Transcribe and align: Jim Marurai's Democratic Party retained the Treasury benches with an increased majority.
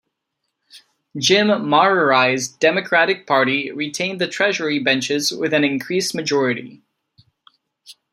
Jim 1.15 1.45
Marurai's 1.63 2.47
Democratic 2.47 3.27
Party 3.27 3.71
retained 3.71 4.19
the 4.19 4.27
Treasury 4.27 4.79
benches 4.79 5.29
with 5.31 5.53
an 5.53 5.63
increased 5.63 6.15
majority. 6.15 6.81